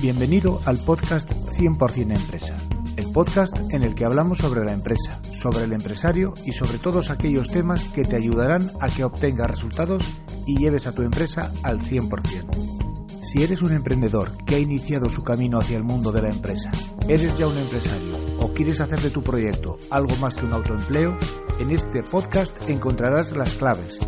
Bienvenido 0.00 0.60
al 0.64 0.78
podcast 0.78 1.28
100% 1.32 2.16
Empresa, 2.16 2.56
el 2.96 3.10
podcast 3.10 3.56
en 3.70 3.82
el 3.82 3.96
que 3.96 4.04
hablamos 4.04 4.38
sobre 4.38 4.64
la 4.64 4.72
empresa, 4.72 5.20
sobre 5.24 5.64
el 5.64 5.72
empresario 5.72 6.34
y 6.46 6.52
sobre 6.52 6.78
todos 6.78 7.10
aquellos 7.10 7.48
temas 7.48 7.82
que 7.88 8.04
te 8.04 8.14
ayudarán 8.14 8.70
a 8.80 8.88
que 8.88 9.02
obtengas 9.02 9.50
resultados 9.50 10.04
y 10.46 10.56
lleves 10.56 10.86
a 10.86 10.92
tu 10.92 11.02
empresa 11.02 11.50
al 11.64 11.80
100%. 11.80 13.24
Si 13.24 13.42
eres 13.42 13.60
un 13.60 13.72
emprendedor 13.72 14.36
que 14.44 14.54
ha 14.54 14.60
iniciado 14.60 15.10
su 15.10 15.24
camino 15.24 15.58
hacia 15.58 15.76
el 15.76 15.82
mundo 15.82 16.12
de 16.12 16.22
la 16.22 16.30
empresa, 16.30 16.70
eres 17.08 17.36
ya 17.36 17.48
un 17.48 17.58
empresario 17.58 18.16
o 18.38 18.52
quieres 18.52 18.80
hacer 18.80 19.00
de 19.00 19.10
tu 19.10 19.24
proyecto 19.24 19.78
algo 19.90 20.14
más 20.16 20.36
que 20.36 20.46
un 20.46 20.52
autoempleo, 20.52 21.18
en 21.58 21.72
este 21.72 22.04
podcast 22.04 22.56
encontrarás 22.70 23.32
las 23.32 23.54
claves 23.54 23.98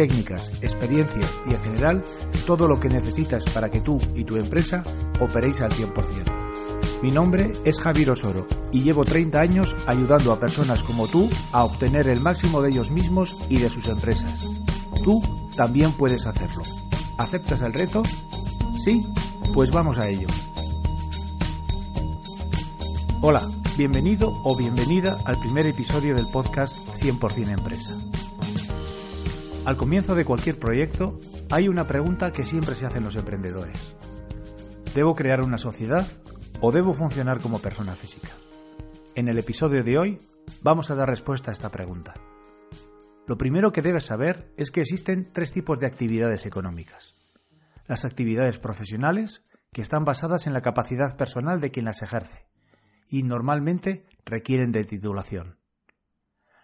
técnicas, 0.00 0.50
experiencias 0.62 1.30
y 1.46 1.52
en 1.52 1.60
general 1.60 2.04
todo 2.46 2.66
lo 2.66 2.80
que 2.80 2.88
necesitas 2.88 3.44
para 3.52 3.70
que 3.70 3.82
tú 3.82 3.98
y 4.14 4.24
tu 4.24 4.36
empresa 4.36 4.82
operéis 5.20 5.60
al 5.60 5.72
100%. 5.72 7.02
Mi 7.02 7.10
nombre 7.10 7.52
es 7.66 7.78
Javier 7.78 8.12
Osoro 8.12 8.46
y 8.72 8.80
llevo 8.80 9.04
30 9.04 9.38
años 9.38 9.76
ayudando 9.86 10.32
a 10.32 10.40
personas 10.40 10.82
como 10.82 11.06
tú 11.06 11.28
a 11.52 11.64
obtener 11.64 12.08
el 12.08 12.22
máximo 12.22 12.62
de 12.62 12.70
ellos 12.70 12.90
mismos 12.90 13.36
y 13.50 13.58
de 13.58 13.68
sus 13.68 13.88
empresas. 13.88 14.40
Tú 15.04 15.20
también 15.54 15.92
puedes 15.92 16.26
hacerlo. 16.26 16.62
¿Aceptas 17.18 17.60
el 17.60 17.74
reto? 17.74 18.02
Sí, 18.82 19.06
pues 19.52 19.70
vamos 19.70 19.98
a 19.98 20.08
ello. 20.08 20.28
Hola, 23.20 23.46
bienvenido 23.76 24.32
o 24.44 24.56
bienvenida 24.56 25.18
al 25.26 25.38
primer 25.40 25.66
episodio 25.66 26.14
del 26.14 26.26
podcast 26.28 26.74
100% 27.02 27.48
Empresa. 27.50 27.94
Al 29.70 29.76
comienzo 29.76 30.16
de 30.16 30.24
cualquier 30.24 30.58
proyecto 30.58 31.20
hay 31.48 31.68
una 31.68 31.84
pregunta 31.84 32.32
que 32.32 32.42
siempre 32.42 32.74
se 32.74 32.86
hacen 32.86 33.04
los 33.04 33.14
emprendedores. 33.14 33.94
¿Debo 34.96 35.14
crear 35.14 35.42
una 35.42 35.58
sociedad 35.58 36.04
o 36.60 36.72
debo 36.72 36.92
funcionar 36.92 37.38
como 37.38 37.60
persona 37.60 37.92
física? 37.92 38.30
En 39.14 39.28
el 39.28 39.38
episodio 39.38 39.84
de 39.84 39.96
hoy 39.96 40.18
vamos 40.64 40.90
a 40.90 40.96
dar 40.96 41.08
respuesta 41.08 41.52
a 41.52 41.54
esta 41.54 41.68
pregunta. 41.68 42.14
Lo 43.28 43.38
primero 43.38 43.70
que 43.70 43.80
debes 43.80 44.06
saber 44.06 44.52
es 44.56 44.72
que 44.72 44.80
existen 44.80 45.30
tres 45.32 45.52
tipos 45.52 45.78
de 45.78 45.86
actividades 45.86 46.46
económicas. 46.46 47.14
Las 47.86 48.04
actividades 48.04 48.58
profesionales, 48.58 49.44
que 49.72 49.82
están 49.82 50.04
basadas 50.04 50.48
en 50.48 50.52
la 50.52 50.62
capacidad 50.62 51.16
personal 51.16 51.60
de 51.60 51.70
quien 51.70 51.84
las 51.84 52.02
ejerce, 52.02 52.44
y 53.08 53.22
normalmente 53.22 54.04
requieren 54.24 54.72
de 54.72 54.82
titulación. 54.82 55.60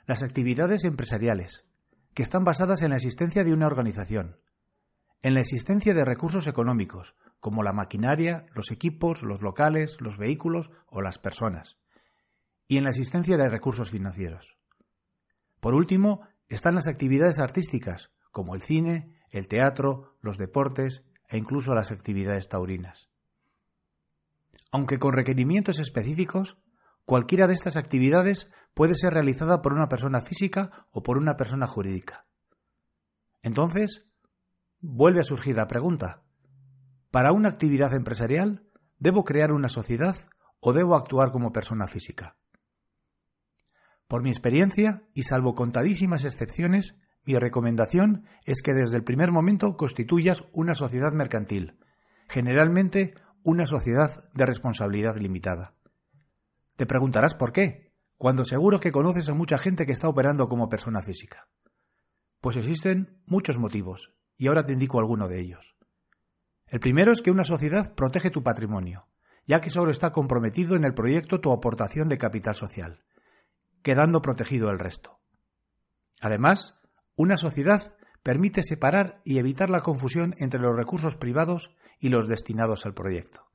Las 0.07 0.25
actividades 0.25 0.83
empresariales, 0.83 1.67
que 2.17 2.23
están 2.23 2.45
basadas 2.45 2.83
en 2.83 2.89
la 2.89 2.97
existencia 2.97 3.45
de 3.45 3.53
una 3.53 3.67
organización, 3.67 4.39
en 5.21 5.35
la 5.35 5.41
existencia 5.41 5.93
de 5.93 6.03
recursos 6.03 6.47
económicos, 6.47 7.15
como 7.41 7.63
la 7.63 7.75
maquinaria, 7.75 8.47
los 8.55 8.71
equipos, 8.71 9.23
los 9.23 9.43
locales, 9.43 9.99
los 10.01 10.17
vehículos 10.17 10.71
o 10.87 11.03
las 11.03 11.19
personas, 11.19 11.77
y 12.69 12.79
en 12.79 12.85
la 12.85 12.91
existencia 12.91 13.37
de 13.37 13.51
recursos 13.51 13.91
financieros. 13.91 14.57
Por 15.61 15.75
último, 15.75 16.23
están 16.49 16.75
las 16.75 16.89
actividades 16.89 17.39
artísticas, 17.39 18.11
como 18.33 18.55
el 18.55 18.63
cine, 18.63 19.13
el 19.29 19.47
teatro, 19.47 20.17
los 20.23 20.39
deportes 20.39 21.05
e 21.29 21.37
incluso 21.37 21.75
las 21.75 21.93
actividades 21.93 22.49
taurinas. 22.49 23.11
Aunque 24.73 24.99
con 24.99 25.13
requerimientos 25.13 25.79
específicos, 25.81 26.57
Cualquiera 27.07 27.47
de 27.47 27.55
estas 27.55 27.77
actividades 27.77 28.51
puede 28.75 28.97
ser 28.97 29.15
realizada 29.15 29.63
por 29.63 29.73
una 29.73 29.89
persona 29.89 30.21
física 30.21 30.87
o 30.91 31.05
por 31.05 31.19
una 31.19 31.37
persona 31.37 31.69
jurídica. 31.69 32.27
Entonces, 33.43 34.05
vuelve 34.81 35.21
a 35.21 35.23
surgir 35.23 35.55
la 35.55 35.69
pregunta. 35.69 36.25
¿Para 37.13 37.33
una 37.33 37.49
actividad 37.49 37.95
empresarial 37.95 38.67
debo 38.99 39.23
crear 39.23 39.53
una 39.53 39.69
sociedad 39.69 40.17
o 40.59 40.73
debo 40.73 40.97
actuar 40.97 41.31
como 41.31 41.53
persona 41.53 41.87
física? 41.87 42.37
Por 44.09 44.25
mi 44.25 44.31
experiencia, 44.31 45.05
y 45.15 45.23
salvo 45.23 45.55
contadísimas 45.55 46.25
excepciones, 46.25 46.97
mi 47.25 47.39
recomendación 47.39 48.25
es 48.45 48.63
que 48.63 48.75
desde 48.75 48.97
el 48.97 49.05
primer 49.05 49.31
momento 49.31 49.77
constituyas 49.77 50.45
una 50.53 50.75
sociedad 50.75 51.13
mercantil, 51.13 51.79
generalmente 52.29 53.15
una 53.45 53.67
sociedad 53.67 54.29
de 54.35 54.45
responsabilidad 54.45 55.19
limitada. 55.19 55.76
Te 56.77 56.87
preguntarás 56.87 57.35
por 57.35 57.53
qué, 57.53 57.93
cuando 58.17 58.45
seguro 58.45 58.81
que 58.81 58.93
conoces 58.93 59.29
a 59.29 59.35
mucha 59.35 59.59
gente 59.59 59.87
que 59.87 59.93
está 59.93 60.09
operando 60.09 60.49
como 60.49 60.69
persona 60.69 61.03
física. 61.03 61.49
Pues 62.41 62.57
existen 62.57 63.23
muchos 63.27 63.59
motivos, 63.59 64.15
y 64.37 64.47
ahora 64.47 64.65
te 64.65 64.73
indico 64.73 64.99
alguno 64.99 65.29
de 65.29 65.41
ellos. 65.41 65.77
El 66.69 66.81
primero 66.81 67.13
es 67.13 67.23
que 67.23 67.31
una 67.31 67.45
sociedad 67.45 67.95
protege 67.95 68.31
tu 68.31 68.43
patrimonio, 68.43 69.07
ya 69.47 69.61
que 69.61 69.71
solo 69.71 69.91
está 69.91 70.13
comprometido 70.13 70.77
en 70.77 70.85
el 70.85 70.95
proyecto 70.95 71.41
tu 71.41 71.53
aportación 71.53 72.09
de 72.09 72.19
capital 72.19 72.57
social, 72.57 73.05
quedando 73.83 74.21
protegido 74.21 74.71
el 74.71 74.79
resto. 74.79 75.21
Además, 76.21 76.81
una 77.15 77.37
sociedad 77.37 77.97
permite 78.23 78.63
separar 78.63 79.23
y 79.25 79.39
evitar 79.39 79.71
la 79.71 79.83
confusión 79.83 80.35
entre 80.39 80.61
los 80.61 80.77
recursos 80.77 81.17
privados 81.17 81.71
y 82.01 82.09
los 82.09 82.29
destinados 82.29 82.85
al 82.85 82.95
proyecto. 82.95 83.47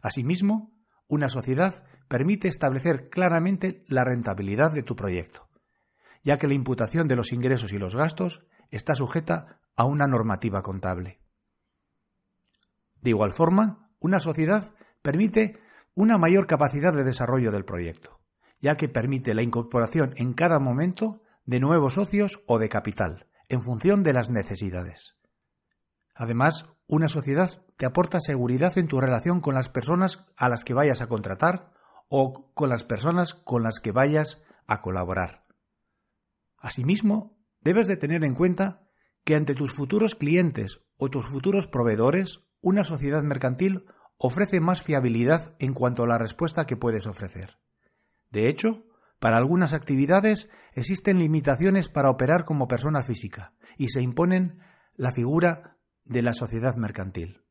Asimismo, 0.00 0.72
una 1.08 1.28
sociedad 1.28 1.84
permite 2.08 2.48
establecer 2.48 3.10
claramente 3.10 3.84
la 3.88 4.04
rentabilidad 4.04 4.72
de 4.72 4.82
tu 4.82 4.96
proyecto, 4.96 5.48
ya 6.24 6.38
que 6.38 6.48
la 6.48 6.54
imputación 6.54 7.06
de 7.06 7.16
los 7.16 7.32
ingresos 7.32 7.72
y 7.72 7.78
los 7.78 7.94
gastos 7.94 8.44
está 8.70 8.94
sujeta 8.94 9.60
a 9.76 9.84
una 9.84 10.06
normativa 10.06 10.62
contable. 10.62 11.20
De 13.00 13.10
igual 13.10 13.32
forma, 13.32 13.90
una 14.00 14.18
sociedad 14.18 14.74
permite 15.02 15.60
una 15.94 16.18
mayor 16.18 16.46
capacidad 16.46 16.92
de 16.92 17.04
desarrollo 17.04 17.52
del 17.52 17.64
proyecto, 17.64 18.20
ya 18.60 18.76
que 18.76 18.88
permite 18.88 19.34
la 19.34 19.42
incorporación 19.42 20.12
en 20.16 20.32
cada 20.32 20.58
momento 20.58 21.22
de 21.44 21.60
nuevos 21.60 21.94
socios 21.94 22.40
o 22.46 22.58
de 22.58 22.68
capital, 22.68 23.26
en 23.48 23.62
función 23.62 24.02
de 24.02 24.12
las 24.12 24.30
necesidades. 24.30 25.16
Además, 26.14 26.66
una 26.86 27.08
sociedad 27.08 27.62
te 27.76 27.86
aporta 27.86 28.20
seguridad 28.20 28.76
en 28.76 28.88
tu 28.88 29.00
relación 29.00 29.40
con 29.40 29.54
las 29.54 29.70
personas 29.70 30.26
a 30.36 30.48
las 30.48 30.64
que 30.64 30.74
vayas 30.74 31.00
a 31.00 31.06
contratar 31.06 31.72
o 32.08 32.52
con 32.54 32.68
las 32.68 32.84
personas 32.84 33.34
con 33.34 33.62
las 33.62 33.80
que 33.80 33.92
vayas 33.92 34.42
a 34.66 34.80
colaborar. 34.80 35.44
Asimismo, 36.58 37.36
debes 37.60 37.86
de 37.86 37.96
tener 37.96 38.24
en 38.24 38.34
cuenta 38.34 38.88
que 39.24 39.34
ante 39.34 39.54
tus 39.54 39.72
futuros 39.72 40.14
clientes 40.14 40.80
o 40.96 41.08
tus 41.08 41.26
futuros 41.26 41.66
proveedores, 41.66 42.40
una 42.60 42.84
sociedad 42.84 43.22
mercantil 43.22 43.86
ofrece 44.16 44.60
más 44.60 44.82
fiabilidad 44.82 45.54
en 45.58 45.74
cuanto 45.74 46.02
a 46.02 46.06
la 46.06 46.18
respuesta 46.18 46.66
que 46.66 46.76
puedes 46.76 47.06
ofrecer. 47.06 47.58
De 48.30 48.48
hecho, 48.48 48.84
para 49.18 49.36
algunas 49.36 49.72
actividades 49.72 50.48
existen 50.72 51.18
limitaciones 51.18 51.88
para 51.88 52.10
operar 52.10 52.44
como 52.44 52.68
persona 52.68 53.02
física 53.02 53.54
y 53.76 53.88
se 53.88 54.02
imponen 54.02 54.60
la 54.94 55.12
figura 55.12 55.76
de 56.04 56.22
la 56.22 56.32
sociedad 56.32 56.74
mercantil. 56.76 57.42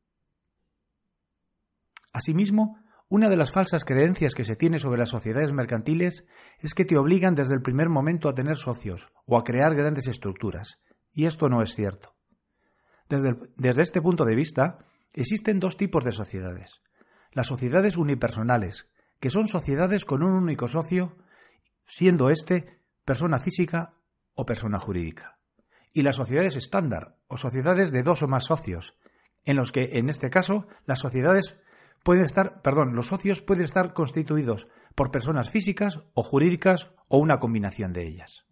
Asimismo, 2.12 2.78
una 3.08 3.30
de 3.30 3.36
las 3.36 3.52
falsas 3.52 3.84
creencias 3.84 4.34
que 4.34 4.44
se 4.44 4.54
tiene 4.54 4.78
sobre 4.78 4.98
las 4.98 5.08
sociedades 5.08 5.52
mercantiles 5.52 6.26
es 6.58 6.74
que 6.74 6.84
te 6.84 6.98
obligan 6.98 7.34
desde 7.34 7.54
el 7.54 7.62
primer 7.62 7.88
momento 7.88 8.28
a 8.28 8.34
tener 8.34 8.58
socios 8.58 9.08
o 9.24 9.38
a 9.38 9.44
crear 9.44 9.74
grandes 9.74 10.08
estructuras, 10.08 10.78
y 11.12 11.26
esto 11.26 11.48
no 11.48 11.62
es 11.62 11.74
cierto. 11.74 12.14
Desde, 13.08 13.82
este 13.82 14.02
punto 14.02 14.26
de 14.26 14.34
vista, 14.34 14.78
existen 15.14 15.58
dos 15.58 15.78
tipos 15.78 16.04
de 16.04 16.12
sociedades. 16.12 16.82
Las 17.32 17.46
sociedades 17.46 17.96
unipersonales, 17.96 18.90
que 19.20 19.30
son 19.30 19.48
sociedades 19.48 20.04
con 20.04 20.22
un 20.22 20.32
único 20.32 20.68
socio, 20.68 21.16
siendo 21.86 22.28
éste 22.28 22.78
persona 23.06 23.38
física 23.38 23.94
o 24.34 24.44
persona 24.44 24.78
jurídica. 24.78 25.36
y 25.94 26.02
las 26.02 26.16
sociedades 26.16 26.54
estándar 26.54 27.16
o 27.26 27.38
sociedades 27.38 27.90
de 27.90 28.02
dos 28.02 28.22
o 28.22 28.28
más 28.28 28.44
socios, 28.44 28.94
en 29.44 29.56
los 29.56 29.72
que, 29.72 29.88
en 29.94 30.10
este 30.10 30.28
caso, 30.28 30.68
las 30.84 31.00
sociedades 31.00 31.58
pueden 32.08 32.24
estar, 32.24 32.62
perdón, 32.62 32.94
los 32.94 33.08
socios 33.08 33.42
pueden 33.42 33.64
estar 33.64 33.92
constituidos 33.92 34.66
por 34.94 35.10
personas 35.10 35.50
físicas 35.50 36.00
o 36.14 36.22
jurídicas 36.22 36.90
o 37.06 37.18
una 37.18 37.38
combinación 37.38 37.92
de 37.92 38.06
ellas. 38.06 38.46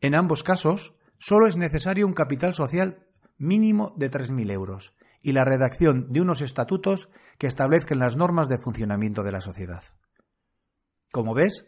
En 0.00 0.14
ambos 0.14 0.44
casos, 0.44 0.94
solo 1.18 1.48
es 1.48 1.56
necesario 1.56 2.06
un 2.06 2.12
capital 2.12 2.54
social 2.54 3.04
mínimo 3.36 3.94
de 3.96 4.12
3.000 4.12 4.52
euros 4.52 4.94
y 5.22 5.32
la 5.32 5.44
redacción 5.44 6.12
de 6.12 6.20
unos 6.20 6.40
estatutos 6.40 7.08
que 7.36 7.48
establezcan 7.48 7.98
las 7.98 8.16
normas 8.16 8.48
de 8.48 8.58
funcionamiento 8.58 9.24
de 9.24 9.32
la 9.32 9.40
sociedad. 9.40 9.82
Como 11.10 11.34
ves, 11.34 11.66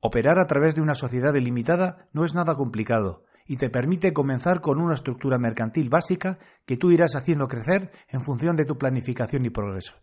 operar 0.00 0.40
a 0.40 0.48
través 0.48 0.74
de 0.74 0.80
una 0.80 0.94
sociedad 0.94 1.32
delimitada 1.32 2.08
no 2.12 2.24
es 2.24 2.34
nada 2.34 2.56
complicado 2.56 3.22
y 3.48 3.56
te 3.56 3.70
permite 3.70 4.12
comenzar 4.12 4.60
con 4.60 4.78
una 4.78 4.94
estructura 4.94 5.38
mercantil 5.38 5.88
básica 5.88 6.38
que 6.66 6.76
tú 6.76 6.90
irás 6.90 7.16
haciendo 7.16 7.48
crecer 7.48 7.90
en 8.08 8.20
función 8.20 8.56
de 8.56 8.66
tu 8.66 8.76
planificación 8.76 9.46
y 9.46 9.50
progreso. 9.50 9.94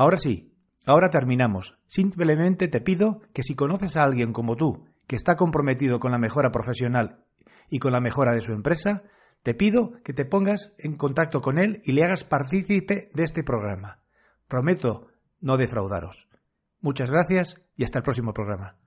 Ahora 0.00 0.16
sí, 0.16 0.50
ahora 0.86 1.10
terminamos. 1.10 1.78
Simplemente 1.86 2.68
te 2.68 2.80
pido 2.80 3.20
que 3.34 3.42
si 3.42 3.54
conoces 3.54 3.98
a 3.98 4.02
alguien 4.02 4.32
como 4.32 4.56
tú, 4.56 4.86
que 5.06 5.14
está 5.14 5.36
comprometido 5.36 6.00
con 6.00 6.10
la 6.10 6.16
mejora 6.16 6.50
profesional 6.50 7.26
y 7.68 7.80
con 7.80 7.92
la 7.92 8.00
mejora 8.00 8.32
de 8.32 8.40
su 8.40 8.52
empresa, 8.52 9.02
te 9.42 9.52
pido 9.52 10.00
que 10.02 10.14
te 10.14 10.24
pongas 10.24 10.72
en 10.78 10.96
contacto 10.96 11.42
con 11.42 11.58
él 11.58 11.82
y 11.84 11.92
le 11.92 12.02
hagas 12.02 12.24
partícipe 12.24 13.10
de 13.12 13.24
este 13.24 13.44
programa. 13.44 13.98
Prometo 14.48 15.08
no 15.42 15.58
defraudaros. 15.58 16.26
Muchas 16.80 17.10
gracias 17.10 17.60
y 17.76 17.84
hasta 17.84 17.98
el 17.98 18.02
próximo 18.02 18.32
programa. 18.32 18.78